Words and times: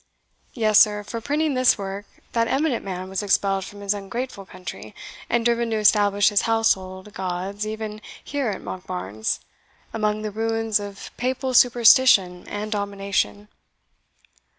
Yes, 0.55 0.79
sir 0.79 1.03
for 1.03 1.21
printing 1.21 1.53
this 1.53 1.77
work, 1.77 2.07
that 2.31 2.47
eminent 2.47 2.83
man 2.83 3.07
was 3.07 3.21
expelled 3.21 3.63
from 3.65 3.81
his 3.81 3.93
ungrateful 3.93 4.47
country, 4.47 4.95
and 5.29 5.45
driven 5.45 5.69
to 5.69 5.75
establish 5.75 6.29
his 6.29 6.41
household 6.49 7.13
gods 7.13 7.67
even 7.67 8.01
here 8.23 8.49
at 8.49 8.63
Monkbarns, 8.63 9.41
among 9.93 10.23
the 10.23 10.31
ruins 10.31 10.79
of 10.79 11.11
papal 11.17 11.53
superstition 11.53 12.47
and 12.47 12.71
domination. 12.71 13.47